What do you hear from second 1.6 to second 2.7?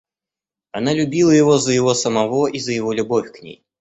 его самого и